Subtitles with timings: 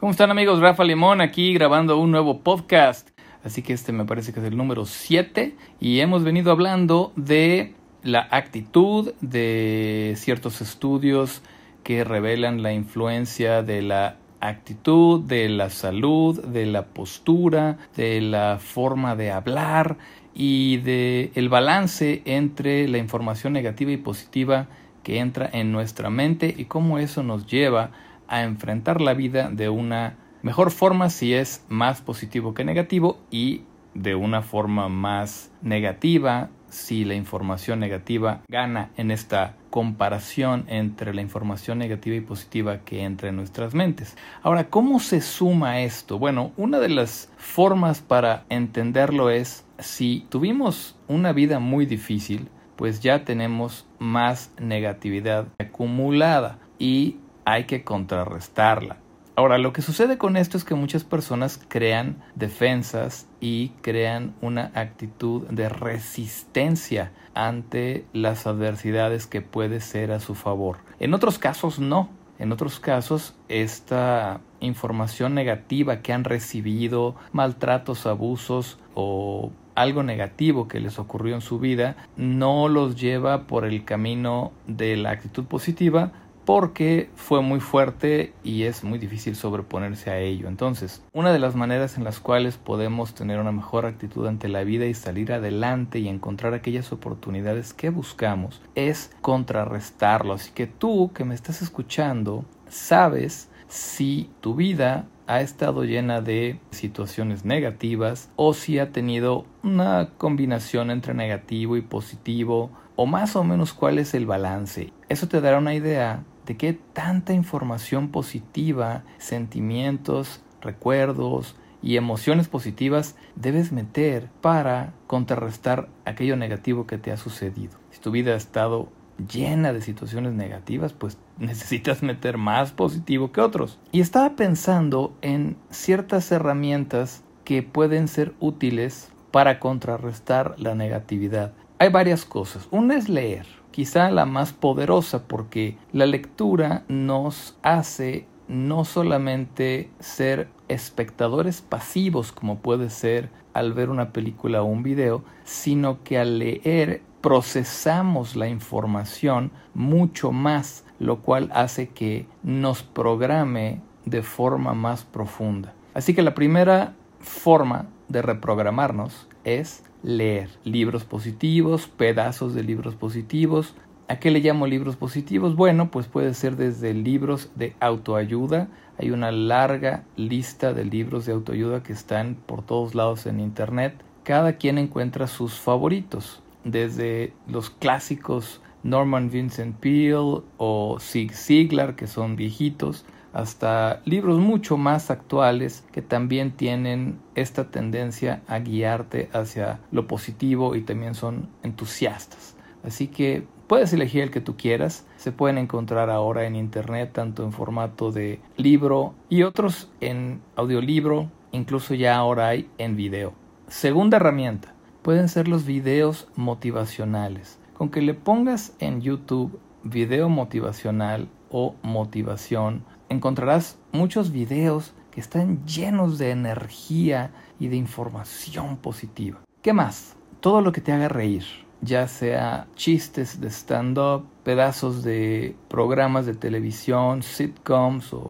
[0.00, 0.60] ¿Cómo están amigos?
[0.60, 3.10] Rafa Limón aquí grabando un nuevo podcast.
[3.44, 7.74] Así que este me parece que es el número 7 y hemos venido hablando de
[8.02, 11.42] la actitud, de ciertos estudios
[11.84, 18.58] que revelan la influencia de la actitud, de la salud, de la postura, de la
[18.58, 19.98] forma de hablar
[20.34, 24.66] y de el balance entre la información negativa y positiva
[25.02, 27.90] que entra en nuestra mente y cómo eso nos lleva a
[28.30, 33.62] enfrentar la vida de una mejor forma si es más positivo que negativo y
[33.94, 41.20] de una forma más negativa si la información negativa gana en esta comparación entre la
[41.20, 44.16] información negativa y positiva que entra en nuestras mentes.
[44.42, 46.18] Ahora, ¿cómo se suma esto?
[46.18, 53.00] Bueno, una de las formas para entenderlo es si tuvimos una vida muy difícil, pues
[53.00, 57.16] ya tenemos más negatividad acumulada y
[57.52, 58.96] hay que contrarrestarla.
[59.36, 64.70] Ahora, lo que sucede con esto es que muchas personas crean defensas y crean una
[64.74, 70.78] actitud de resistencia ante las adversidades que puede ser a su favor.
[70.98, 72.10] En otros casos no.
[72.38, 80.80] En otros casos, esta información negativa que han recibido, maltratos, abusos o algo negativo que
[80.80, 86.12] les ocurrió en su vida, no los lleva por el camino de la actitud positiva,
[86.44, 90.48] porque fue muy fuerte y es muy difícil sobreponerse a ello.
[90.48, 94.64] Entonces, una de las maneras en las cuales podemos tener una mejor actitud ante la
[94.64, 100.34] vida y salir adelante y encontrar aquellas oportunidades que buscamos es contrarrestarlo.
[100.34, 106.58] Así que tú que me estás escuchando, sabes si tu vida ha estado llena de
[106.72, 113.44] situaciones negativas o si ha tenido una combinación entre negativo y positivo o más o
[113.44, 114.92] menos cuál es el balance.
[115.08, 123.14] Eso te dará una idea de qué tanta información positiva, sentimientos, recuerdos y emociones positivas
[123.36, 127.78] debes meter para contrarrestar aquello negativo que te ha sucedido.
[127.92, 128.88] Si tu vida ha estado
[129.28, 133.78] llena de situaciones negativas, pues necesitas meter más positivo que otros.
[133.92, 141.52] Y estaba pensando en ciertas herramientas que pueden ser útiles para contrarrestar la negatividad.
[141.78, 142.68] Hay varias cosas.
[142.70, 150.48] Una es leer quizá la más poderosa porque la lectura nos hace no solamente ser
[150.68, 156.38] espectadores pasivos como puede ser al ver una película o un video, sino que al
[156.38, 165.04] leer procesamos la información mucho más, lo cual hace que nos programe de forma más
[165.04, 165.74] profunda.
[165.94, 173.74] Así que la primera forma de reprogramarnos es leer libros positivos, pedazos de libros positivos.
[174.08, 175.54] ¿A qué le llamo libros positivos?
[175.54, 178.68] Bueno, pues puede ser desde libros de autoayuda.
[178.98, 183.94] Hay una larga lista de libros de autoayuda que están por todos lados en Internet.
[184.24, 192.06] Cada quien encuentra sus favoritos, desde los clásicos Norman Vincent Peale o Zig Ziglar, que
[192.06, 199.80] son viejitos, hasta libros mucho más actuales que también tienen esta tendencia a guiarte hacia
[199.92, 202.56] lo positivo y también son entusiastas.
[202.82, 205.06] Así que puedes elegir el que tú quieras.
[205.16, 211.30] Se pueden encontrar ahora en internet tanto en formato de libro y otros en audiolibro,
[211.52, 213.34] incluso ya ahora hay en video.
[213.68, 217.58] Segunda herramienta, pueden ser los videos motivacionales.
[217.74, 225.66] Con que le pongas en YouTube video motivacional o motivación encontrarás muchos videos que están
[225.66, 229.40] llenos de energía y de información positiva.
[229.62, 230.16] ¿Qué más?
[230.40, 231.44] Todo lo que te haga reír,
[231.80, 238.28] ya sea chistes de stand-up, pedazos de programas de televisión, sitcoms o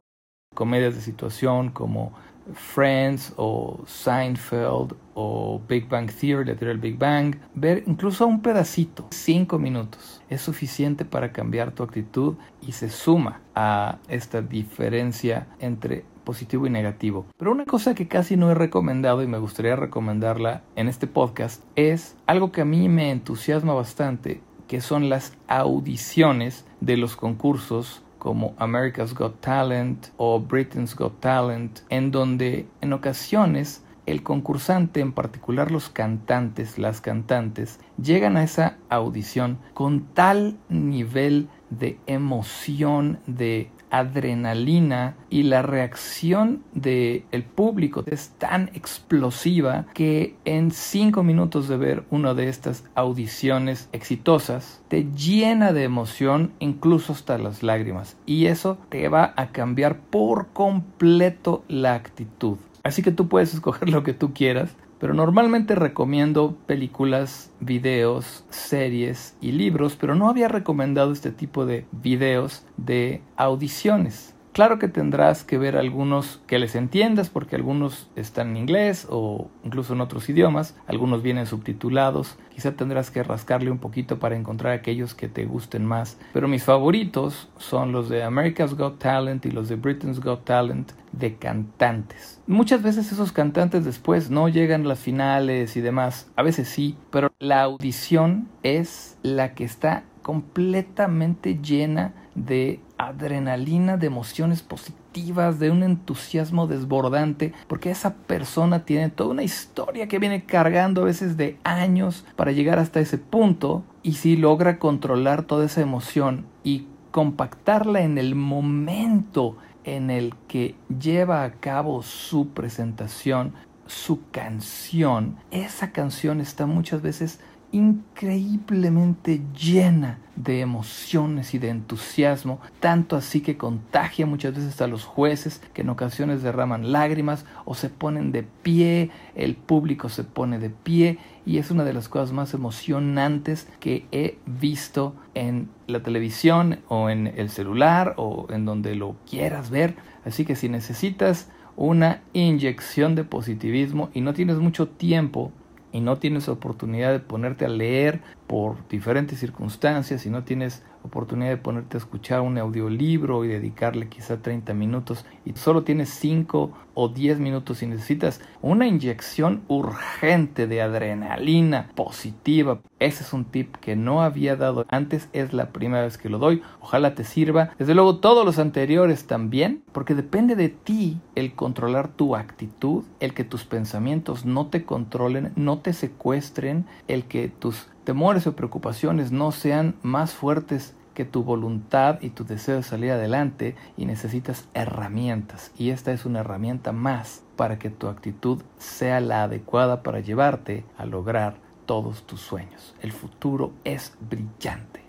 [0.55, 2.13] comedias de situación como
[2.55, 8.43] Friends o Seinfeld o Big Bang Theory, la teoría del Big Bang, ver incluso un
[8.43, 15.47] pedacito, cinco minutos, es suficiente para cambiar tu actitud y se suma a esta diferencia
[15.59, 17.27] entre positivo y negativo.
[17.37, 21.63] Pero una cosa que casi no he recomendado y me gustaría recomendarla en este podcast
[21.77, 28.03] es algo que a mí me entusiasma bastante, que son las audiciones de los concursos
[28.21, 35.13] como America's Got Talent o Britain's Got Talent, en donde en ocasiones el concursante, en
[35.13, 43.71] particular los cantantes, las cantantes, llegan a esa audición con tal nivel de emoción, de
[43.91, 51.77] adrenalina y la reacción del el público es tan explosiva que en cinco minutos de
[51.77, 58.47] ver una de estas audiciones exitosas te llena de emoción incluso hasta las lágrimas y
[58.47, 62.59] eso te va a cambiar por completo la actitud.
[62.83, 69.35] Así que tú puedes escoger lo que tú quieras, pero normalmente recomiendo películas, videos, series
[69.41, 74.35] y libros, pero no había recomendado este tipo de videos de audiciones.
[74.53, 79.49] Claro que tendrás que ver algunos que les entiendas porque algunos están en inglés o
[79.65, 84.73] incluso en otros idiomas, algunos vienen subtitulados, quizá tendrás que rascarle un poquito para encontrar
[84.73, 89.53] aquellos que te gusten más, pero mis favoritos son los de America's Got Talent y
[89.53, 92.41] los de Britain's Got Talent de cantantes.
[92.49, 96.97] Muchas veces esos cantantes después no llegan a las finales y demás, a veces sí,
[97.13, 105.71] pero la audición es la que está completamente llena de adrenalina, de emociones positivas, de
[105.71, 111.37] un entusiasmo desbordante, porque esa persona tiene toda una historia que viene cargando a veces
[111.37, 116.87] de años para llegar hasta ese punto y si logra controlar toda esa emoción y
[117.11, 123.55] compactarla en el momento en el que lleva a cabo su presentación,
[123.87, 127.41] su canción, esa canción está muchas veces
[127.73, 135.05] increíblemente llena de emociones y de entusiasmo, tanto así que contagia muchas veces a los
[135.05, 140.59] jueces que en ocasiones derraman lágrimas o se ponen de pie, el público se pone
[140.59, 146.03] de pie y es una de las cosas más emocionantes que he visto en la
[146.03, 149.97] televisión o en el celular o en donde lo quieras ver.
[150.25, 155.53] Así que si necesitas una inyección de positivismo y no tienes mucho tiempo
[155.93, 161.51] y no tienes oportunidad de ponerte a leer por diferentes circunstancias, si no tienes oportunidad
[161.51, 166.73] de ponerte a escuchar un audiolibro y dedicarle quizá 30 minutos y solo tienes 5
[166.95, 172.81] o 10 minutos y necesitas una inyección urgente de adrenalina positiva.
[172.99, 176.39] Ese es un tip que no había dado antes, es la primera vez que lo
[176.39, 176.63] doy.
[176.81, 177.71] Ojalá te sirva.
[177.79, 183.33] Desde luego todos los anteriores también, porque depende de ti el controlar tu actitud, el
[183.33, 189.33] que tus pensamientos no te controlen, no te secuestren, el que tus temores o preocupaciones
[189.33, 194.69] no sean más fuertes que tu voluntad y tu deseo de salir adelante y necesitas
[194.75, 200.21] herramientas y esta es una herramienta más para que tu actitud sea la adecuada para
[200.21, 202.95] llevarte a lograr todos tus sueños.
[203.03, 205.03] El futuro es brillante.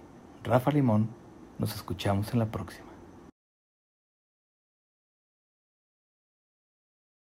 [0.43, 1.09] Rafa Limón,
[1.59, 2.90] nos escuchamos en la próxima.